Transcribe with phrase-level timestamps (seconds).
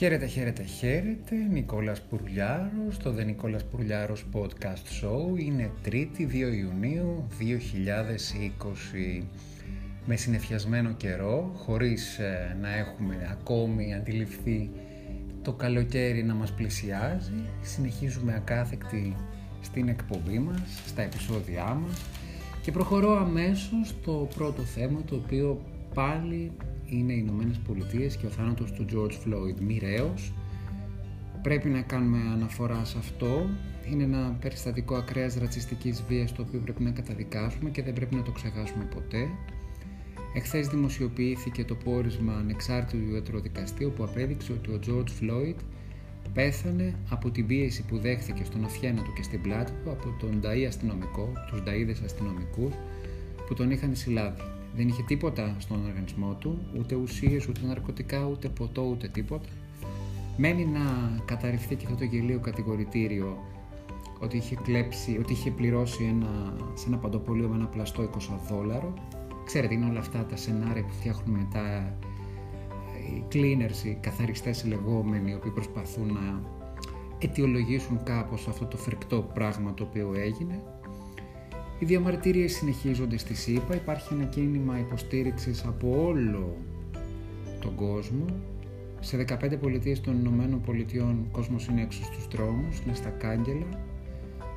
[0.00, 1.34] Χαίρετε, χαίρετε, χαίρετε.
[1.50, 5.38] Νικόλας Πουρλιάρος, το The Νικόλας Πουρλιάρος Podcast Show.
[5.38, 9.22] Είναι 3η 2 Ιουνίου 2020
[10.06, 14.70] με συνεφιασμένο καιρό, χωρίς ε, να έχουμε ακόμη αντιληφθεί
[15.42, 17.44] το καλοκαίρι να μας πλησιάζει.
[17.62, 19.16] Συνεχίζουμε ακάθεκτη
[19.60, 22.04] στην εκπομπή μας, στα επεισόδια μας
[22.62, 25.64] και προχωρώ αμέσως στο πρώτο θέμα το οποίο
[25.94, 26.52] πάλι
[26.90, 30.32] είναι οι Ηνωμένες Πολιτείες και ο θάνατος του George Floyd μοιραίος.
[31.42, 33.48] Πρέπει να κάνουμε αναφορά σε αυτό.
[33.90, 38.22] Είναι ένα περιστατικό ακραίας ρατσιστικής βίας το οποίο πρέπει να καταδικάσουμε και δεν πρέπει να
[38.22, 39.28] το ξεχάσουμε ποτέ.
[40.34, 45.54] Εχθές δημοσιοποιήθηκε το πόρισμα ανεξάρτητου ιατροδικαστή που απέδειξε ότι ο George Floyd
[46.32, 50.40] πέθανε από την πίεση που δέχθηκε στον αφιένα του και στην πλάτη του από τον
[50.42, 52.74] νταΐ αστυνομικό, τους νταΐδες αστυνομικούς
[53.46, 54.42] που τον είχαν συλλάβει.
[54.76, 59.48] Δεν είχε τίποτα στον οργανισμό του, ούτε ουσίες, ούτε ναρκωτικά, ούτε ποτό, ούτε τίποτα.
[60.36, 60.80] Μένει να
[61.24, 63.38] καταρριφθεί και αυτό το γελίο κατηγορητήριο
[64.20, 68.94] ότι είχε, κλέψει, ότι είχε πληρώσει ένα, σε ένα παντοπολείο με ένα πλαστό 20 δόλαρο.
[69.44, 71.96] Ξέρετε, είναι όλα αυτά τα σενάρια που φτιάχνουν μετά
[73.10, 76.42] οι cleaners, οι καθαριστές λεγόμενοι, οι οποίοι προσπαθούν να
[77.18, 80.62] αιτιολογήσουν κάπως αυτό το φρικτό πράγμα το οποίο έγινε.
[81.80, 86.56] Οι διαμαρτυρίες συνεχίζονται στη ΣΥΠΑ, υπάρχει ένα κίνημα υποστήριξης από όλο
[87.60, 88.24] τον κόσμο.
[89.00, 93.66] Σε 15 πολιτείες των Ηνωμένων Πολιτειών ο κόσμος είναι έξω στους δρόμους, είναι στα κάγκελα.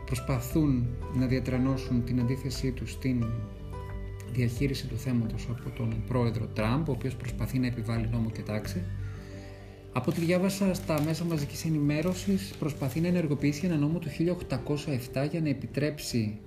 [0.06, 3.26] Προσπαθούν να διατρανώσουν την αντίθεσή τους στην
[4.34, 8.82] διαχείριση του θέματος από τον πρόεδρο Τραμπ, ο οποίος προσπαθεί να επιβάλλει νόμο και τάξη.
[9.94, 15.42] Από ό,τι διάβασα στα μέσα μαζικής ενημέρωσης, προσπαθεί να ενεργοποιήσει ένα νόμο του 1807 για
[15.42, 16.40] να επιτρέψει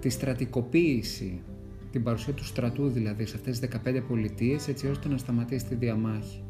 [0.00, 1.42] τη στρατικοποίηση,
[1.90, 5.74] την παρουσία του στρατού δηλαδή σε αυτές τις 15 πολιτείες έτσι ώστε να σταματήσει τη
[5.74, 6.42] διαμάχη.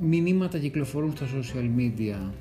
[0.00, 2.32] Μηνύματα κυκλοφορούν στα social media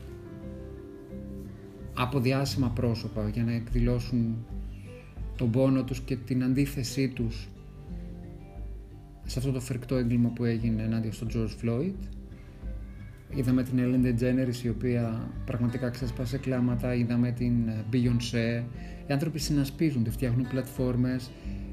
[1.94, 4.46] από διάσημα πρόσωπα για να εκδηλώσουν
[5.36, 7.50] τον πόνο τους και την αντίθεσή τους
[9.26, 11.94] σε αυτό το φρικτό έγκλημα που έγινε ενάντια στον George Floyd.
[13.36, 17.54] Είδαμε την Ellen DeGeneres η οποία πραγματικά ξέσπασε κλάματα, είδαμε την
[17.92, 18.64] Beyoncé.
[19.08, 21.32] Οι άνθρωποι συνασπίζονται, φτιάχνουν πλατφόρμες,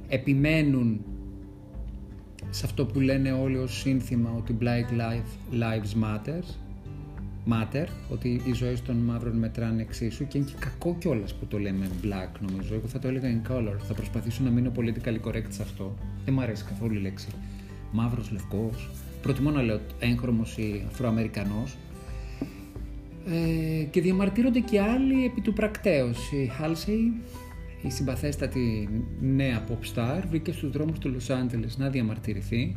[0.08, 1.00] επιμένουν
[2.50, 5.02] σε αυτό που λένε όλοι ως σύνθημα ότι Black
[5.52, 6.42] Lives Matter,
[7.48, 11.58] matter, ότι οι ζωές των μαύρων μετράνε εξίσου και είναι και κακό κιόλας που το
[11.58, 12.74] λέμε black νομίζω.
[12.74, 13.76] Εγώ θα το έλεγα in color.
[13.78, 15.94] Θα προσπαθήσω να μείνω politically correct σε αυτό.
[16.24, 17.28] Δεν μου αρέσει καθόλου η λέξη.
[17.92, 18.90] Μαύρος, λευκός.
[19.22, 21.76] Προτιμώ να λέω έγχρωμος ή Αφροαμερικανός.
[23.26, 26.32] Ε, και διαμαρτύρονται και άλλοι επί του πρακτέως.
[26.32, 27.22] Η Halsey,
[27.82, 28.88] η συμπαθέστατη
[29.20, 32.76] νέα pop star, βρήκε στους δρόμους του Los Angeles να διαμαρτυρηθεί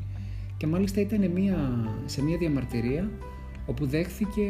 [0.57, 3.09] και μάλιστα ήταν μια, σε μια διαμαρτυρία
[3.66, 4.41] όπου δέχθηκε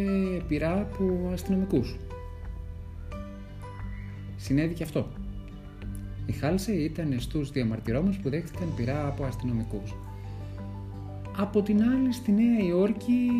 [0.47, 1.95] πειρά από αστυνομικούς.
[4.35, 5.07] Συνέβη και αυτό.
[6.25, 9.95] Η Χάλσε ήταν στους διαμαρτυρόμενους που δέχτηκαν πειρά από αστυνομικούς.
[11.38, 13.31] Από την άλλη στη Νέα Υόρκη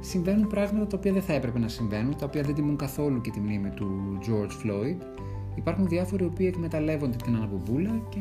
[0.00, 3.30] συμβαίνουν πράγματα τα οποία δεν θα έπρεπε να συμβαίνουν, τα οποία δεν τιμούν καθόλου και
[3.30, 4.96] τη μνήμη του George Floyd.
[5.54, 8.18] Υπάρχουν διάφοροι οι οποίοι εκμεταλλεύονται την αναπομπούλα και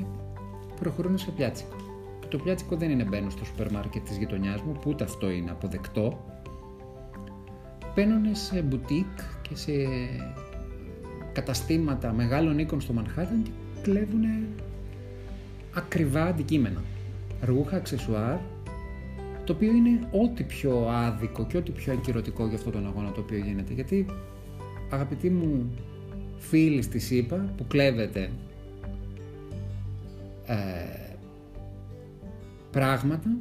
[0.80, 1.76] προχωρούν σε πιάτσικο.
[2.28, 5.52] το πιάτσικο δεν είναι μπαίνω στο σούπερ μάρκετ της γειτονιάς μου, που ούτε αυτό είναι
[5.52, 6.26] αποδεκτό,
[7.96, 9.72] μπαίνουν σε μπουτίκ και σε
[11.34, 13.52] καταστήματα μεγάλων οίκων στο Μανχάταν και
[13.82, 14.24] κλέβουν
[15.74, 16.82] ακριβά αντικείμενα.
[17.42, 18.38] Ρούχα, αξεσουάρ,
[19.44, 23.20] το οποίο είναι ό,τι πιο άδικο και ό,τι πιο ακυρωτικό για αυτόν τον αγώνα το
[23.20, 23.74] οποίο γίνεται.
[23.74, 24.06] Γιατί
[24.90, 25.70] αγαπητοί μου
[26.38, 28.32] φίλοι στη ΣΥΠΑ που κλέβετε
[30.46, 30.56] ε,
[32.72, 33.38] πράγματα,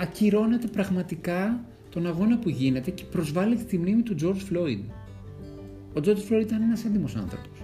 [0.00, 4.80] ακυρώνεται πραγματικά τον αγώνα που γίνεται και προσβάλλεται τη μνήμη του George Floyd.
[5.94, 7.58] Ο George Floyd ήταν ένας έντιμος άνθρωπος.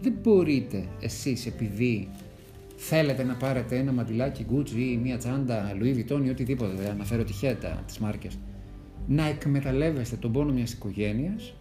[0.00, 2.08] Δεν μπορείτε εσείς επειδή
[2.76, 7.24] θέλετε να πάρετε ένα μαντιλάκι Gucci ή μια τσάντα Louis Vuitton ή οτιδήποτε, δεν αναφέρω
[7.24, 7.54] τυχαία
[7.86, 8.38] τις μάρκες,
[9.06, 11.54] να εκμεταλλεύεστε τον πόνο μιας οικογένειας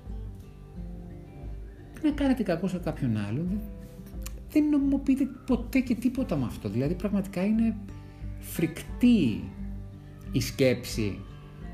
[2.05, 3.61] να κάνετε κακό σε κάποιον άλλον.
[4.49, 6.69] Δεν νομιμοποιείτε ποτέ και τίποτα με αυτό.
[6.69, 7.75] Δηλαδή πραγματικά είναι
[8.39, 9.43] φρικτή
[10.31, 11.19] η σκέψη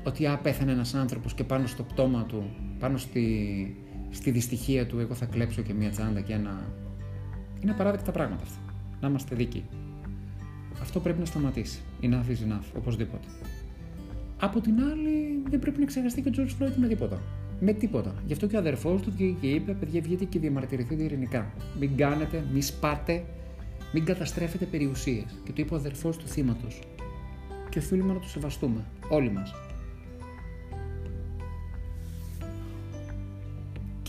[0.04, 3.76] ότι α, πέθανε ένας άνθρωπος και πάνω στο πτώμα του, πάνω στη,
[4.10, 6.72] στη δυστυχία του, εγώ θα κλέψω και μία τσάντα και ένα...
[7.60, 8.61] Είναι απαράδεκτα πράγματα αυτά.
[9.02, 9.64] Να είμαστε δίκοι.
[10.80, 11.80] Αυτό πρέπει να σταματήσει.
[12.02, 13.26] Enough is enough, οπωσδήποτε.
[14.40, 17.20] Από την άλλη, δεν πρέπει να ξεχαστεί και ο George Floyd με τίποτα.
[17.60, 18.14] Με τίποτα.
[18.26, 21.52] Γι' αυτό και ο αδερφός του και είπε: Παιδιά, βγείτε και διαμαρτυρηθείτε ειρηνικά.
[21.78, 23.24] Μην κάνετε, μην σπάτε,
[23.92, 25.24] μην καταστρέφετε περιουσίες.
[25.44, 26.80] Και του είπε ο αδερφός του θύματος:
[27.68, 29.54] και οφείλουμε να το σεβαστούμε, όλοι μας.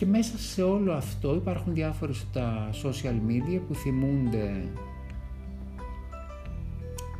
[0.03, 4.67] Και μέσα σε όλο αυτό υπάρχουν διάφορες τα social media που θυμούνται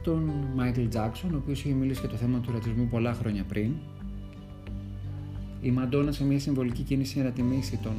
[0.03, 3.71] τον Michael Jackson, ο οποίος είχε μιλήσει για το θέμα του ρατσισμού πολλά χρόνια πριν.
[5.62, 7.95] Η Μαντόνα σε μια συμβολική κίνηση να τιμήσει τον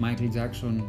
[0.00, 0.84] Michael Jackson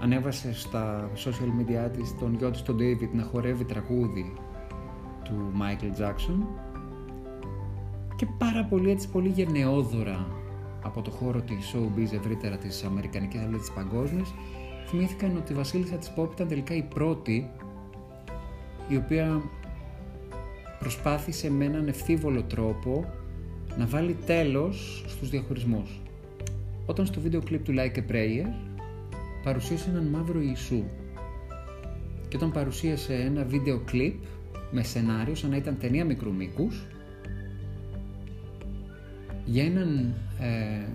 [0.00, 4.32] ανέβασε στα social media της τον γιο της τον David να χορεύει τραγούδι
[5.24, 6.46] του Michael Jackson
[8.16, 10.41] και πάρα πολύ έτσι πολύ γενναιόδωρα
[10.82, 14.34] από το χώρο της showbiz ευρύτερα της αμερικανικής αλλά της παγκόσμιας
[14.86, 17.50] θυμήθηκαν ότι η βασίλισσα της Pop ήταν τελικά η πρώτη
[18.88, 19.42] η οποία
[20.78, 23.12] προσπάθησε με έναν ευθύβολο τρόπο
[23.78, 26.00] να βάλει τέλος στους διαχωρισμούς.
[26.86, 28.46] Όταν στο βίντεο κλιπ του Like a Prayer
[29.42, 30.84] παρουσίασε έναν μαύρο Ιησού
[32.28, 34.14] και όταν παρουσίασε ένα βίντεο κλιπ
[34.70, 36.86] με σενάριο σαν να ήταν ταινία μικρού μήκους
[39.44, 40.86] για έναν ε,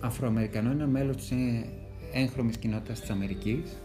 [0.00, 1.32] Αφροαμερικανό, ένα μέλος της
[2.12, 3.76] έγχρωμης κοινότητας της Αμερικής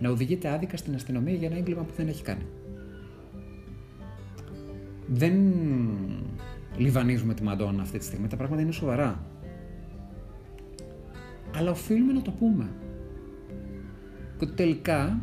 [0.00, 2.46] να οδηγείται άδικα στην αστυνομία για ένα έγκλημα που δεν έχει κάνει.
[5.06, 5.32] Δεν
[6.76, 9.24] λιβανίζουμε τη Μαντόνα αυτή τη στιγμή, τα πράγματα είναι σοβαρά.
[11.56, 12.68] Αλλά οφείλουμε να το πούμε.
[14.38, 15.20] Και ότι τελικά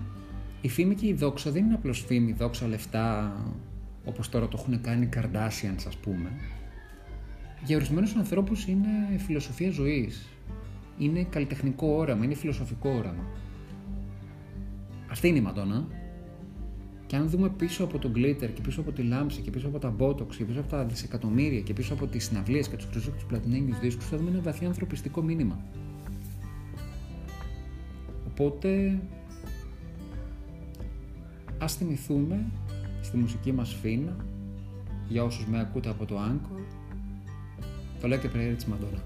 [0.61, 3.35] η φήμη και η δόξα δεν είναι απλώς φήμη, δόξα, λεφτά,
[4.05, 6.29] όπως τώρα το έχουν κάνει οι Kardashians ας πούμε.
[7.65, 10.27] Για ορισμένους ανθρώπους είναι φιλοσοφία ζωής.
[10.97, 13.23] Είναι καλλιτεχνικό όραμα, είναι φιλοσοφικό όραμα.
[15.11, 15.87] Αυτή είναι η Μαντόνα.
[17.05, 19.79] Και αν δούμε πίσω από τον glitter και πίσω από τη λάμψη και πίσω από
[19.79, 23.05] τα botox και πίσω από τα δισεκατομμύρια και πίσω από τις συναυλίες και τους χρυσούς
[23.05, 25.59] και τους πλατινένιους δίσκους, θα δούμε ένα βαθύ ανθρωπιστικό μήνυμα.
[28.27, 28.99] Οπότε,
[31.57, 32.45] ας θυμηθούμε
[33.01, 34.15] στη μουσική μας φίνα,
[35.07, 36.61] για όσους με ακούτε από το Anchor,
[38.01, 39.01] το λέω και πρέγερ της Μαντόνα.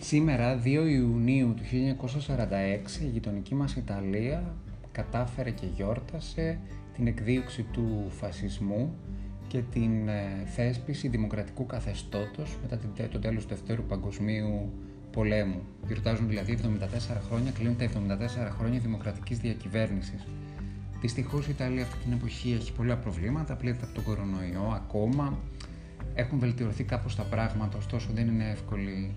[0.00, 4.54] Σήμερα, 2 Ιουνίου του 1946, η γειτονική μας Ιταλία
[4.92, 6.58] κατάφερε και γιόρτασε
[6.94, 8.94] την εκδίωξη του φασισμού
[9.48, 12.78] και την ε, θέσπιση δημοκρατικού καθεστώτος μετά
[13.10, 14.72] το τέλος του Δευτέρου Παγκοσμίου
[15.16, 15.62] Πολέμου.
[15.86, 17.88] Γιορτάζουν δηλαδή 74 χρόνια, κλείνουν τα 74
[18.58, 20.26] χρόνια δημοκρατικής διακυβέρνησης.
[21.00, 25.38] Δυστυχώς η Ιταλία αυτή την εποχή έχει πολλά προβλήματα, πλήττεται από τον κορονοϊό ακόμα.
[26.14, 29.14] Έχουν βελτιωθεί κάπως τα πράγματα, ωστόσο δεν είναι εύκολη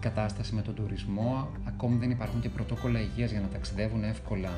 [0.00, 1.48] κατάσταση με τον τουρισμό.
[1.64, 4.50] Ακόμη δεν υπάρχουν και πρωτόκολλα υγείας για να ταξιδεύουν εύκολα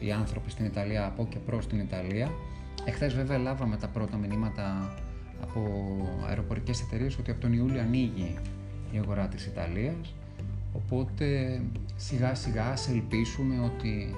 [0.00, 2.30] οι άνθρωποι στην Ιταλία από και προς την Ιταλία.
[2.84, 4.94] Εχθές βέβαια λάβαμε τα πρώτα μηνύματα
[5.42, 5.62] από
[6.28, 8.36] αεροπορικές εταιρείες ότι από τον Ιούλιο ανοίγει
[8.92, 10.14] η αγορά της Ιταλίας.
[10.72, 11.60] Οπότε
[11.96, 14.14] σιγά σιγά ας ελπίσουμε ότι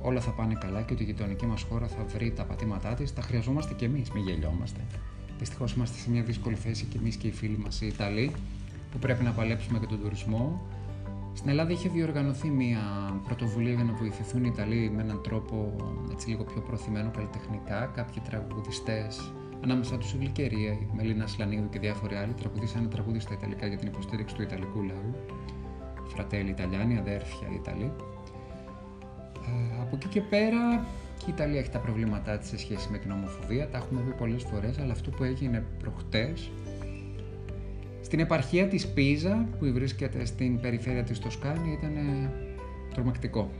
[0.00, 3.14] όλα θα πάνε καλά και ότι η γειτονική μας χώρα θα βρει τα πατήματά της.
[3.14, 4.80] Τα χρειαζόμαστε και εμείς, μην γελιόμαστε.
[5.38, 8.32] Δυστυχώς είμαστε σε μια δύσκολη θέση και εμείς και οι φίλοι μας οι Ιταλοί
[8.90, 10.62] που πρέπει να παλέψουμε και τον τουρισμό.
[11.34, 12.80] Στην Ελλάδα είχε διοργανωθεί μια
[13.24, 15.76] πρωτοβουλία για να βοηθηθούν οι Ιταλοί με έναν τρόπο
[16.12, 17.90] έτσι λίγο πιο προθυμένο καλλιτεχνικά.
[17.94, 23.20] Κάποιοι τραγουδιστές, ανάμεσα τους η Γλυκερία, η Μελίνα Σλανίδου και διάφοροι άλλοι, τραγουδίσαν ένα τραγούδι
[23.20, 25.14] στα Ιταλικά για την υποστήριξη του Ιταλικού λαού.
[26.06, 27.92] Φρατέλη Ιταλιάνοι, αδέρφια Ιταλοί.
[29.46, 30.86] Ε, από εκεί και πέρα
[31.18, 34.10] και η Ιταλία έχει τα προβλήματά της σε σχέση με την ομοφοβία, τα έχουμε πει
[34.10, 36.50] πολλές φορές, αλλά αυτό που έγινε προχτές
[38.00, 41.92] στην επαρχία της Πίζα που βρίσκεται στην περιφέρεια της Τοσκάνη ήταν
[42.94, 43.50] τρομακτικό.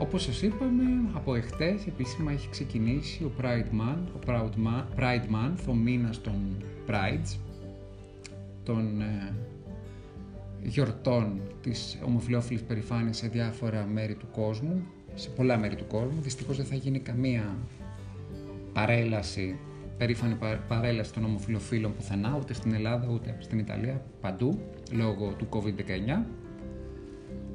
[0.00, 0.82] Όπως σας είπαμε,
[1.14, 4.50] από εχθές επίσημα έχει ξεκινήσει ο Pride Month, ο Proud
[4.98, 7.38] Pride Month, ο μήνας των Prides,
[8.64, 9.34] των ε,
[10.62, 14.82] γιορτών της ομοφιλόφιλης περηφάνειας σε διάφορα μέρη του κόσμου,
[15.14, 16.20] σε πολλά μέρη του κόσμου.
[16.20, 17.56] Δυστυχώς δεν θα γίνει καμία
[18.72, 19.58] παρέλαση
[19.98, 20.38] περήφανη
[20.68, 24.60] παρέλαση των ομοφιλοφίλων πουθενά, ούτε στην Ελλάδα ούτε στην Ιταλία, παντού,
[24.92, 26.24] λόγω του COVID-19.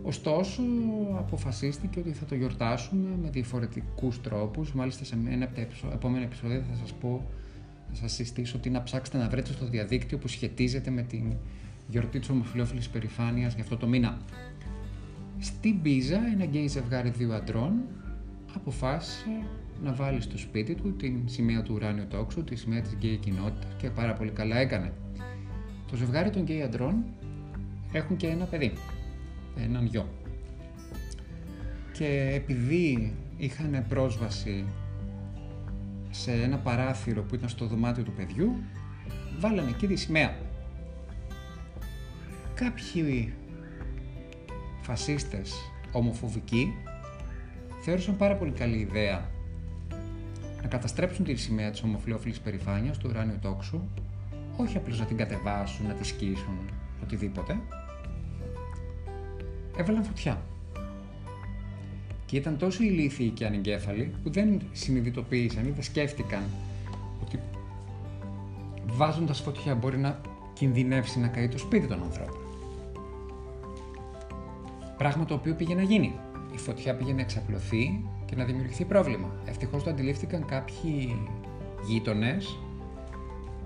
[0.07, 0.61] Ωστόσο,
[1.17, 4.73] αποφασίστηκε ότι θα το γιορτάσουμε με διαφορετικούς τρόπους.
[4.73, 7.25] Μάλιστα, σε ένα από τα επόμενα επεισόδια θα σας πω,
[7.89, 11.33] θα σας συστήσω ότι να ψάξετε να βρείτε στο διαδίκτυο που σχετίζεται με την
[11.87, 14.17] γιορτή της ομοφιλόφιλης περηφάνειας για αυτό το μήνα.
[15.39, 17.73] Στην Πίζα, ένα γκέι ζευγάρι δύο αντρών
[18.55, 19.29] αποφάσισε
[19.83, 23.71] να βάλει στο σπίτι του την σημαία του ουράνιου τόξου, τη σημαία της γκέι κοινότητας
[23.77, 24.93] και πάρα πολύ καλά έκανε.
[25.89, 27.03] Το ζευγάρι των γκέι αντρών
[27.91, 28.73] έχουν και ένα παιδί,
[29.55, 30.09] έναν γιο.
[31.91, 34.65] Και επειδή είχαν πρόσβαση
[36.09, 38.55] σε ένα παράθυρο που ήταν στο δωμάτιο του παιδιού,
[39.39, 40.35] βάλανε εκεί τη σημαία.
[42.53, 43.33] κάποιοι
[44.81, 45.53] φασίστες
[45.91, 46.73] ομοφοβικοί
[47.81, 49.29] θεώρησαν πάρα πολύ καλή ιδέα
[50.61, 53.81] να καταστρέψουν τη σημαία της ομοφιλόφιλης περηφάνειας του ουράνιου τόξου,
[54.57, 56.59] όχι απλώς να την κατεβάσουν, να τη σκίσουν,
[57.03, 57.59] οτιδήποτε.
[59.77, 60.41] Έβαλαν φωτιά.
[62.25, 66.43] Και ήταν τόσο ηλίθιοι και ανεγκέφαλοι που δεν συνειδητοποίησαν ή δεν σκέφτηκαν
[67.21, 67.39] ότι
[68.85, 70.21] βάζοντας φωτιά μπορεί να
[70.53, 72.39] κινδυνεύσει να καεί το σπίτι των ανθρώπων.
[74.97, 76.13] Πράγμα το οποίο πήγε να γίνει.
[76.53, 79.31] Η φωτιά πήγε να εξαπλωθεί και να δημιουργηθεί πρόβλημα.
[79.45, 81.15] Ευτυχώς το αντιλήφθηκαν κάποιοι
[81.87, 82.59] γείτονες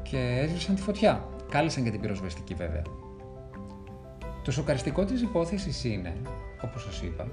[0.09, 1.27] και έσβησαν τη φωτιά.
[1.49, 2.81] Κάλεσαν και την πυροσβεστική βέβαια.
[4.43, 6.13] Το σοκαριστικό της υπόθεσης είναι,
[6.61, 7.27] όπως σας είπα,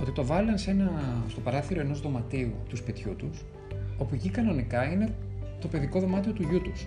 [0.00, 0.90] ότι το βάλαν σε ένα,
[1.28, 3.44] στο παράθυρο ενός δωματίου του σπιτιού τους,
[3.98, 5.14] όπου εκεί κανονικά είναι
[5.60, 6.86] το παιδικό δωμάτιο του γιού τους.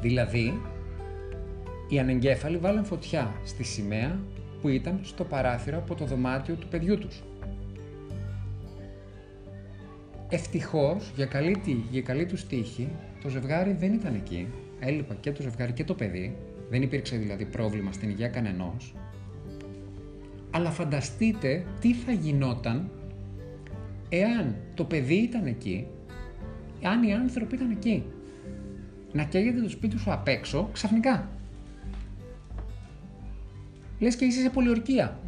[0.00, 0.60] Δηλαδή,
[1.88, 4.18] οι ανεγκέφαλοι βάλαν φωτιά στη σημαία
[4.60, 7.22] που ήταν στο παράθυρο από το δωμάτιο του παιδιού τους.
[10.28, 12.88] Ευτυχώς, για καλή, για καλή τους τύχη,
[13.22, 14.46] το ζευγάρι δεν ήταν εκεί.
[14.80, 16.36] Έλειπα και το ζευγάρι και το παιδί.
[16.70, 18.94] Δεν υπήρξε δηλαδή πρόβλημα στην υγεία κανενός.
[20.50, 22.90] Αλλά φανταστείτε τι θα γινόταν
[24.08, 25.86] εάν το παιδί ήταν εκεί,
[26.82, 28.04] αν οι άνθρωποι ήταν εκεί.
[29.12, 31.28] Να καίγεται το σπίτι σου απ' έξω ξαφνικά
[33.98, 35.18] λες και είσαι σε πολιορκία.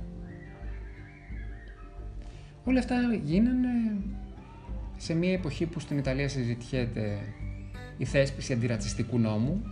[2.65, 3.97] Όλα αυτά γίνανε
[4.97, 7.19] σε μια εποχή που στην Ιταλία συζητιέται
[7.97, 9.63] η θέσπιση αντιρατσιστικού νόμου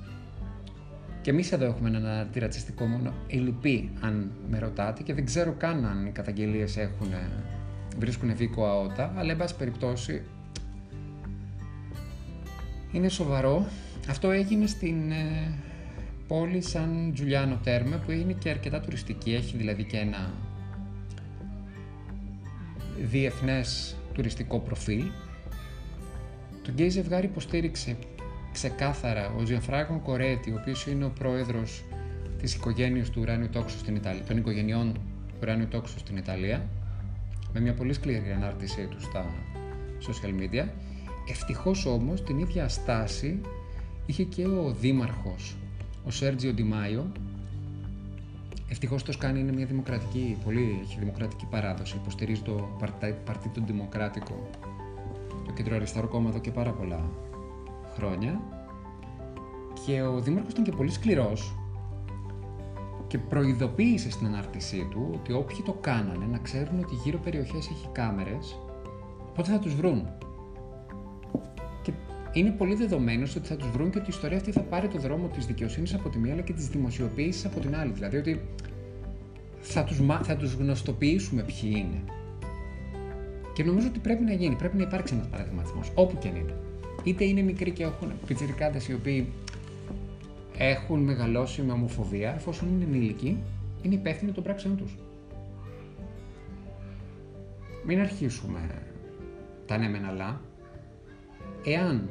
[1.28, 5.84] και εμείς εδώ έχουμε έναν αντιρατσιστικό μόνο ελλειπή αν με ρωτάτε και δεν ξέρω καν
[5.84, 7.08] αν οι καταγγελίες έχουν,
[7.98, 10.22] βρίσκουν βίκο αότα, αλλά εν πάση περιπτώσει
[12.92, 13.66] είναι σοβαρό.
[14.08, 15.54] Αυτό έγινε στην ε,
[16.28, 20.32] πόλη σαν Τζουλιάνο Τέρμε που είναι και αρκετά τουριστική, έχει δηλαδή και ένα
[23.00, 25.04] διεθνές τουριστικό προφίλ.
[26.62, 27.96] Το γκέι ζευγάρι υποστήριξε
[28.58, 31.84] ξεκάθαρα ο Τζιανφράνκο Γκορέτι, ο οποίος είναι ο πρόεδρος
[32.40, 34.92] της οικογένειας του Ουράνιου Τόξου στην Ιταλία, των οικογενειών
[35.28, 36.68] του Ουράνιου Τόξου στην Ιταλία,
[37.52, 39.26] με μια πολύ σκληρή ανάρτησή του στα
[40.06, 40.68] social media.
[41.28, 43.40] Ευτυχώς όμως την ίδια στάση
[44.06, 45.56] είχε και ο δήμαρχος
[46.06, 47.12] ο Σέρτζιο Ντιμάιο.
[48.68, 51.96] Ευτυχώς η Τοσκάνη είναι μια δημοκρατική, πολύ έχει δημοκρατική παράδοση.
[51.96, 52.68] Υποστηρίζει το
[53.24, 54.50] Παρτίτο Δημοκράτικο,
[55.46, 57.27] το κέντρο αριστερό κόμμα εδώ και πάρα πολλά
[57.98, 58.40] χρόνια.
[59.86, 61.54] Και ο Δήμαρχος ήταν και πολύ σκληρός
[63.06, 67.88] και προειδοποίησε στην ανάρτησή του ότι όποιοι το κάνανε να ξέρουν ότι γύρω περιοχές έχει
[67.92, 68.58] κάμερες,
[69.34, 70.08] πότε θα τους βρουν
[72.32, 74.98] είναι πολύ δεδομένος ότι θα τους βρουν και ότι η ιστορία αυτή θα πάρει το
[74.98, 77.92] δρόμο της δικαιοσύνης από τη μία αλλά και της δημοσιοποίησης από την άλλη.
[77.92, 78.40] Δηλαδή ότι
[79.60, 82.02] θα τους θα τους γνωστοποιήσουμε ποιοι είναι.
[83.54, 86.54] Και νομίζω ότι πρέπει να γίνει, πρέπει να υπάρξει ένας παραδειγματισμός, όπου και αν είναι.
[87.08, 89.32] Είτε είναι μικροί και έχουν πιτσιρικάδε οι οποίοι
[90.58, 93.38] έχουν μεγαλώσει με ομοφοβία, εφόσον είναι ενήλικοι,
[93.82, 94.96] είναι υπεύθυνοι των πράξεων τους.
[97.86, 98.58] Μην αρχίσουμε
[99.66, 100.40] τα ναι μεν αλλά,
[101.64, 102.08] εάν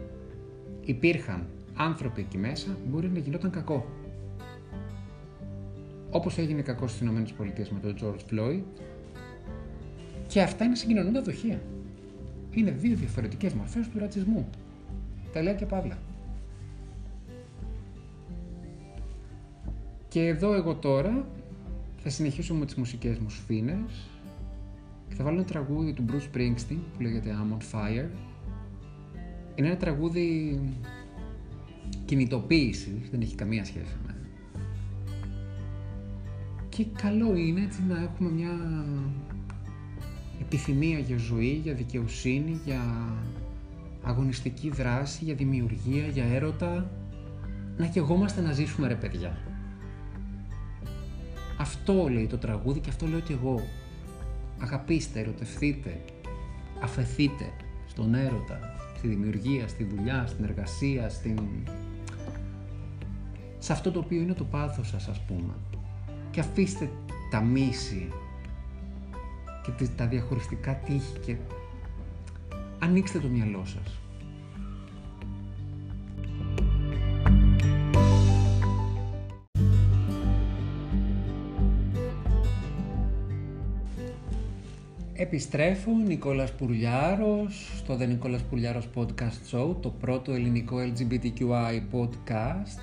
[0.85, 3.85] υπήρχαν άνθρωποι εκεί μέσα, μπορεί να γινόταν κακό.
[6.09, 8.61] Όπως έγινε κακό στις ΗΠΑ με τον George Floyd
[10.27, 11.61] και αυτά είναι συγκοινωνούντα δοχεία.
[12.51, 14.49] Είναι δύο διαφορετικές μορφές του ρατσισμού.
[15.37, 15.97] Τελεία και παύλα.
[20.07, 21.27] Και εδώ εγώ τώρα
[21.97, 24.09] θα συνεχίσω με τις μουσικές μου σφήνες
[25.07, 28.09] και θα βάλω ένα τραγούδι του Bruce Springsteen που λέγεται I'm on Fire
[29.55, 30.59] είναι ένα τραγούδι
[32.05, 34.15] κινητοποίησης, δεν έχει καμία σχέση με.
[36.69, 38.85] Και καλό είναι έτσι να έχουμε μια
[40.41, 42.81] επιθυμία για ζωή, για δικαιοσύνη, για
[44.07, 46.89] αγωνιστική δράση, για δημιουργία, για έρωτα.
[47.77, 49.37] Να καιγόμαστε να ζήσουμε ρε παιδιά.
[51.57, 53.61] Αυτό λέει το τραγούδι και αυτό λέω και εγώ.
[54.59, 56.01] Αγαπήστε, ερωτευθείτε,
[56.81, 57.53] αφαιθείτε
[57.87, 58.59] στον έρωτα,
[58.97, 61.39] στη δημιουργία, στη δουλειά, στην εργασία, στην...
[63.57, 65.53] σε αυτό το οποίο είναι το πάθος σας ας πούμε.
[66.31, 66.89] Και αφήστε
[67.31, 68.07] τα μίση
[69.77, 71.35] και τα διαχωριστικά τείχη και
[72.87, 73.99] ανοίξτε το μυαλό σας.
[85.13, 92.79] Επιστρέφω, Νικόλας Πουρλιάρος, στο The Νικόλας Πουρλιάρος Podcast Show, το πρώτο ελληνικό LGBTQI podcast.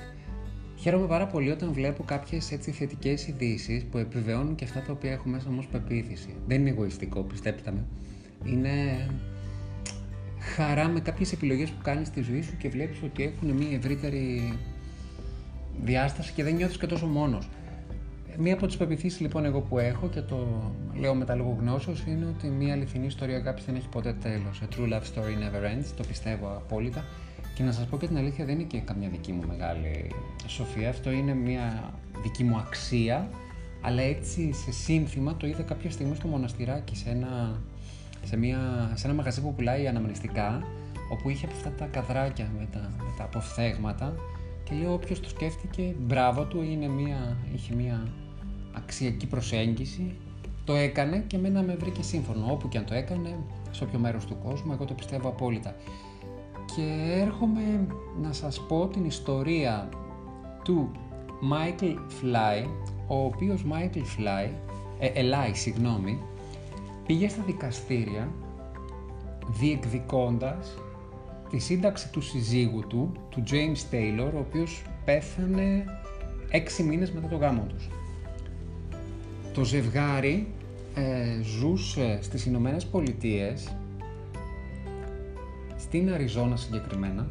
[0.76, 5.12] Χαίρομαι πάρα πολύ όταν βλέπω κάποιες έτσι θετικές ειδήσεις που επιβεβαιώνουν και αυτά τα οποία
[5.12, 6.34] έχω μέσα μου πεποίθηση.
[6.46, 7.84] Δεν είναι εγωιστικό, πιστέψτε με.
[8.50, 9.06] Είναι
[10.44, 14.58] χαρά με κάποιες επιλογές που κάνεις στη ζωή σου και βλέπεις ότι έχουν μια ευρύτερη
[15.82, 17.48] διάσταση και δεν νιώθεις και τόσο μόνος.
[18.38, 22.04] Μία από τις πεπιθήσεις λοιπόν εγώ που έχω και το λέω με τα λόγω γνώσεως
[22.06, 24.62] είναι ότι μια αληθινή ιστορία αγάπη δεν έχει ποτέ τέλος.
[24.62, 25.92] A true love story never ends.
[25.96, 27.04] Το πιστεύω απόλυτα.
[27.54, 30.10] Και να σας πω και την αλήθεια, δεν είναι και καμιά δική μου μεγάλη
[30.46, 30.88] σοφία.
[30.88, 33.28] Αυτό είναι μια δική μου αξία.
[33.80, 37.60] Αλλά έτσι σε σύνθημα το είδα κάποια στιγμή στο μοναστηράκι, σε ένα,
[38.24, 40.62] σε μια, σε ένα μαγαζί που πουλάει αναμνηστικά,
[41.12, 44.14] όπου είχε αυτά τα καδράκια με τα, με τα αποφθέγματα.
[44.64, 48.08] Και λέω, όποιος το σκέφτηκε, μπράβο του, είναι μια, είχε μια
[48.72, 50.14] αξιακή προσέγγιση.
[50.64, 52.46] Το έκανε και μένα με βρήκε σύμφωνο.
[52.50, 53.38] Όπου και αν το έκανε,
[53.70, 55.74] σε όποιο μέρος του κόσμου, εγώ το πιστεύω απόλυτα
[56.76, 57.86] και έρχομαι
[58.22, 59.88] να σας πω την ιστορία
[60.64, 60.90] του
[61.52, 62.68] Michael Fly,
[63.06, 64.50] ο οποίος Michael Fly,
[64.98, 66.18] ε, Eli, συγγνώμη,
[67.06, 68.28] πήγε στα δικαστήρια
[69.48, 70.78] διεκδικώντας
[71.50, 75.84] τη σύνταξη του συζύγου του, του James Taylor, ο οποίος πέθανε
[76.50, 77.88] έξι μήνες μετά το γάμο τους.
[79.52, 80.46] Το ζευγάρι
[80.94, 83.76] ε, ζούσε στις Ηνωμένες Πολιτείες
[85.76, 87.26] στην Αριζόνα συγκεκριμένα,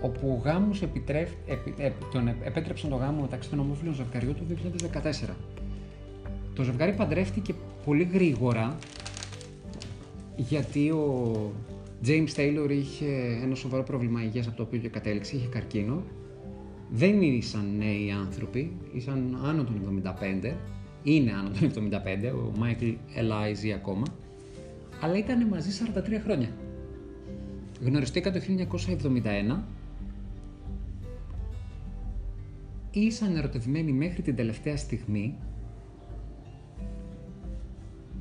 [0.00, 1.74] όπου ο γάμος επιτρέφ, επι,
[2.12, 4.42] τον επέτρεψαν το γάμο μεταξύ των ομόφυλων ζευγαριών το
[5.28, 5.34] 2014.
[6.54, 7.54] Το ζευγάρι παντρεύτηκε
[7.88, 8.78] πολύ γρήγορα,
[10.36, 11.34] γιατί ο
[12.06, 16.02] James Taylor είχε ένα σοβαρό πρόβλημα υγείας από το οποίο και κατέληξε, είχε καρκίνο.
[16.90, 20.02] Δεν ήσαν νέοι άνθρωποι, ήσαν άνω των
[20.42, 20.52] 75,
[21.02, 24.04] είναι άνω των 75, ο Michael Eliza ακόμα,
[25.00, 26.48] αλλά ήταν μαζί 43 χρόνια.
[27.84, 28.40] Γνωριστήκα το
[29.56, 29.62] 1971.
[32.90, 35.34] Ήσαν ερωτευμένοι μέχρι την τελευταία στιγμή.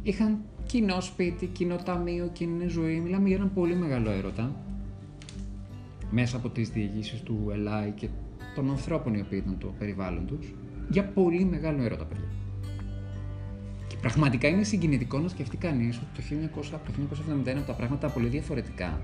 [0.07, 2.99] Είχαν κοινό σπίτι, κοινό ταμείο, κοινή ζωή.
[2.99, 4.55] Μιλάμε για έναν πολύ μεγάλο έρωτα.
[6.11, 8.07] Μέσα από τις διηγήσεις του Ελάη και
[8.55, 10.53] των ανθρώπων οι οποίοι ήταν το περιβάλλον τους.
[10.89, 12.27] Για πολύ μεγάλο έρωτα, παιδιά.
[13.87, 16.21] Και πραγματικά είναι συγκινητικό να σκεφτεί κανείς ότι το
[16.61, 17.17] 1900, από το
[17.61, 19.01] 1971 τα πράγματα πολύ διαφορετικά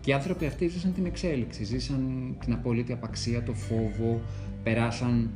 [0.00, 4.20] και οι άνθρωποι αυτοί ζήσαν την εξέλιξη, ζήσαν την απόλυτη απαξία, το φόβο,
[4.62, 5.30] περάσαν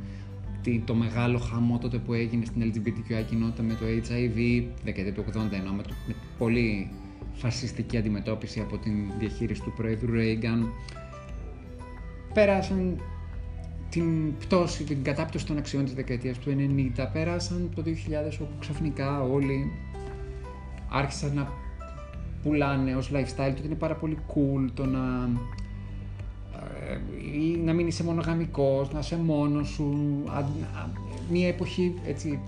[0.85, 5.33] το μεγάλο χαμό τότε που έγινε στην LGBTQI κοινότητα με το HIV, δεκαετία του 80
[5.53, 6.91] ενώ με, το, με πολύ
[7.35, 10.73] φασιστική αντιμετώπιση από την διαχείριση του Πρόεδρου Ρέιγκαν.
[12.35, 13.01] Πέρασαν
[13.91, 16.57] την πτώση, την κατάπτωση των αξιών της δεκαετίας του
[16.97, 17.91] 90, πέρασαν το 2000
[18.41, 19.73] όπου ξαφνικά όλοι
[20.89, 21.49] άρχισαν να
[22.43, 25.64] πουλάνε ως lifestyle το ότι είναι πάρα πολύ cool το να ε,
[27.35, 29.97] ή να μην είσαι μονογαμικός, να είσαι μόνος σου,
[31.31, 32.39] μια εποχή έτσι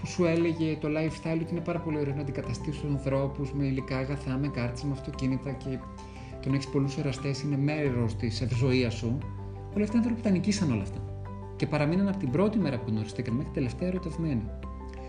[0.00, 3.64] που σου έλεγε το lifestyle ότι είναι πάρα πολύ ωραίο να αντικαταστήσεις τους ανθρώπους με
[3.64, 5.78] υλικά αγαθά, με κάρτες, με αυτοκίνητα και
[6.42, 9.18] το να έχεις πολλούς εραστές είναι μέρος της ευζοίας σου.
[9.74, 11.00] Όλοι αυτοί οι άνθρωποι τα νικήσαν όλα αυτά.
[11.56, 14.42] Και παραμείναν από την πρώτη μέρα που γνωριστήκαν μέχρι τελευταία ερωτευμένοι.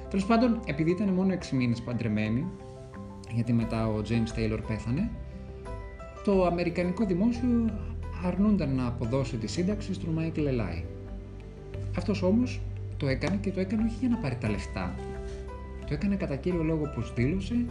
[0.09, 2.45] Τέλος πάντων, επειδή ήταν μόνο 6 μήνες παντρεμένοι,
[3.33, 5.09] γιατί μετά ο James Taylor πέθανε,
[6.23, 7.69] το Αμερικανικό Δημόσιο
[8.23, 10.83] αρνούνταν να αποδώσει τη σύνταξη στον Michael Eli.
[11.97, 12.61] Αυτός όμως
[12.97, 14.95] το έκανε και το έκανε όχι για να πάρει τα λεφτά.
[15.87, 17.65] Το έκανε κατά κύριο λόγο πως δήλωσε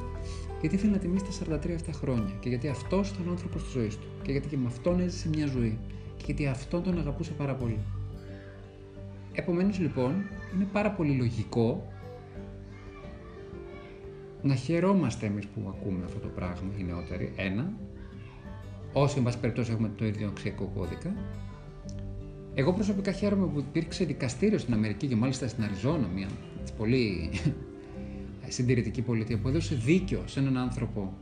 [0.60, 3.72] γιατί ήθελε να τιμήσει τα 43 αυτά χρόνια και γιατί αυτός ήταν ο άνθρωπος της
[3.72, 5.78] ζωής του και γιατί και με αυτόν έζησε μια ζωή
[6.16, 7.78] και γιατί αυτόν τον αγαπούσε πάρα πολύ.
[9.32, 10.12] Επομένως λοιπόν
[10.54, 11.92] είναι πάρα πολύ λογικό
[14.42, 17.72] να χαιρόμαστε εμείς που ακούμε αυτό το πράγμα οι νεότεροι, ένα,
[18.92, 21.14] όσοι εν πάση περιπτώσει έχουμε το ίδιο αξιακό κώδικα.
[22.54, 26.28] Εγώ προσωπικά χαίρομαι που υπήρξε δικαστήριο στην Αμερική και μάλιστα στην Αριζόνα, μια
[26.76, 27.30] πολύ
[28.48, 31.12] συντηρητική πολιτεία που έδωσε δίκιο σε έναν άνθρωπο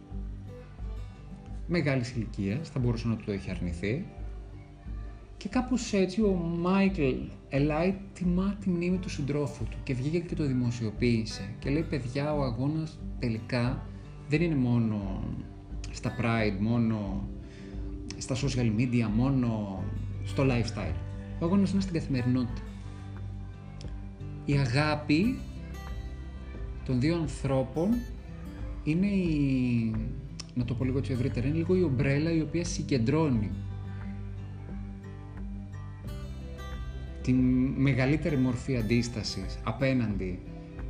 [1.66, 4.04] μεγάλης ηλικίας, θα μπορούσε να του το έχει αρνηθεί,
[5.36, 7.02] και κάπως έτσι ο Μάικλ
[7.48, 12.34] Ελάι τιμά τη μνήμη του συντρόφου του και βγήκε και το δημοσιοποίησε και λέει παιδιά
[12.34, 13.86] ο αγώνας τελικά
[14.28, 15.24] δεν είναι μόνο
[15.90, 17.28] στα Pride, μόνο
[18.18, 19.82] στα social media, μόνο
[20.24, 20.94] στο lifestyle.
[21.38, 22.60] Ο αγώνας είναι στην καθημερινότητα.
[24.44, 25.38] Η αγάπη
[26.84, 27.88] των δύο ανθρώπων
[28.84, 29.94] είναι η,
[30.54, 33.50] να το πω λίγο έτσι ευρύτερα, είναι λίγο η ομπρέλα η οποία συγκεντρώνει
[37.22, 37.36] την
[37.76, 40.38] μεγαλύτερη μορφή αντίστασης απέναντι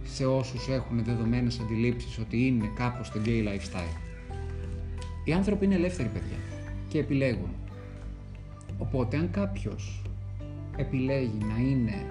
[0.04, 4.00] σε όσους έχουν δεδομένες αντιλήψεις ότι είναι κάπως το gay lifestyle.
[5.24, 6.55] Οι άνθρωποι είναι ελεύθεροι παιδιά
[6.96, 7.50] και επιλέγουν.
[8.78, 10.02] Οπότε αν κάποιος
[10.76, 12.06] επιλέγει να είναι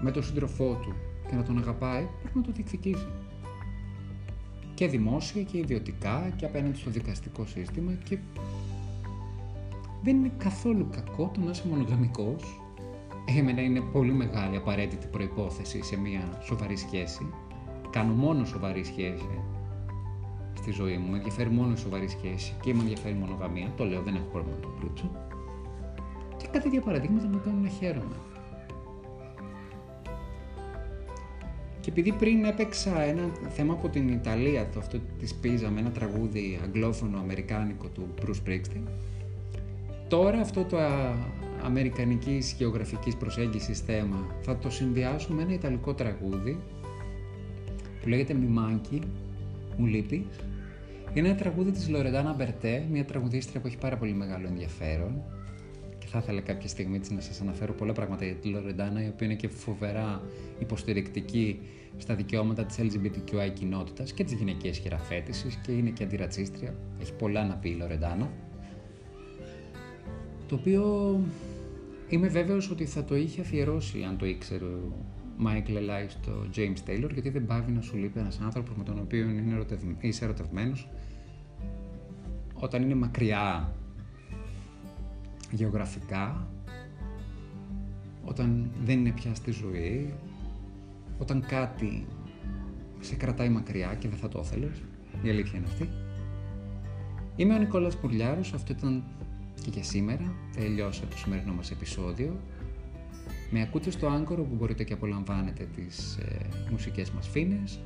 [0.00, 0.94] με τον σύντροφό του
[1.28, 3.06] και να τον αγαπάει, πρέπει να το διεκδικήσει.
[4.74, 8.18] Και δημόσια και ιδιωτικά και απέναντι στο δικαστικό σύστημα και
[10.02, 12.60] δεν είναι καθόλου κακό το να είσαι μονογαμικός.
[13.38, 17.26] Έμενα είναι πολύ μεγάλη απαραίτητη προϋπόθεση σε μια σοβαρή σχέση.
[17.90, 19.40] Κάνω μόνο σοβαρή σχέση
[20.56, 21.10] στη ζωή μου.
[21.10, 23.72] Με ενδιαφέρει μόνο η σοβαρή σχέση και με ενδιαφέρει η μονογαμία.
[23.76, 25.10] Το λέω, δεν έχω πρόβλημα να το πλούτσω.
[26.36, 28.16] Και κάτι τέτοια παραδείγματα με κάνουν να χαίρομαι.
[31.80, 35.90] Και επειδή πριν έπαιξα ένα θέμα από την Ιταλία, το αυτό της Πίζα, με ένα
[35.90, 38.82] τραγούδι αγγλόφωνο αμερικάνικο του Bruce Springsteen,
[40.08, 40.78] τώρα αυτό το
[41.64, 46.60] αμερικανικής γεωγραφικής προσέγγισης θέμα θα το συνδυάσω με ένα ιταλικό τραγούδι
[48.02, 49.00] που λέγεται «Μιμάνκι»,
[49.76, 50.26] μου λείπει.
[51.14, 55.22] Είναι ένα τραγούδι της Λορεντάνα Μπερτέ, μια τραγουδίστρια που έχει πάρα πολύ μεγάλο ενδιαφέρον
[55.98, 59.08] και θα ήθελα κάποια στιγμή της να σας αναφέρω πολλά πράγματα για τη Λορεντάνα η
[59.08, 60.22] οποία είναι και φοβερά
[60.58, 61.58] υποστηρικτική
[61.96, 66.74] στα δικαιώματα της LGBTQI κοινότητας και της γυναικείας χειραφέτησης και είναι και αντιρατσίστρια.
[67.00, 68.30] Έχει πολλά να πει η Λορεντάνα.
[70.48, 71.20] Το οποίο
[72.08, 74.92] είμαι βέβαιος ότι θα το είχε αφιερώσει αν το ήξερε ο
[75.44, 78.98] Michael Eli στο James Taylor γιατί δεν πάβει να σου λείπει ένας άνθρωπος με τον
[78.98, 79.66] οποίο είναι
[80.00, 80.88] είσαι ερωτευμένος
[82.54, 83.72] όταν είναι μακριά
[85.50, 86.46] γεωγραφικά,
[88.24, 90.14] όταν δεν είναι πια στη ζωή,
[91.18, 92.06] όταν κάτι
[93.00, 94.82] σε κρατάει μακριά και δεν θα το ήθελες,
[95.22, 95.88] η αλήθεια είναι αυτή.
[97.36, 99.04] Είμαι ο Νικόλας Πουρλιάρος, αυτό ήταν
[99.62, 102.36] και για σήμερα, τελειώσα το σημερινό μας επεισόδιο.
[103.56, 107.80] Με ακούτε στο Anchor που μπορείτε και απολαμβάνετε τις ε, μουσικές μας φίνες,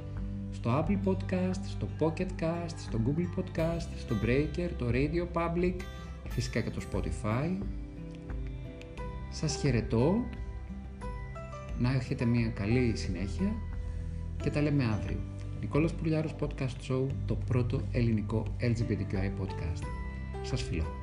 [0.50, 5.74] στο Apple Podcast, στο Pocket Cast, στο Google Podcast, στο Breaker, το Radio Public,
[6.28, 7.56] φυσικά και το Spotify.
[9.30, 10.24] Σας χαιρετώ,
[11.78, 13.52] να έχετε μια καλή συνέχεια
[14.42, 15.18] και τα λέμε αύριο.
[15.60, 19.82] Νικόλας Πουλιάρος Podcast Show, το πρώτο ελληνικό LGBTQI podcast.
[20.42, 20.99] Σας φιλώ.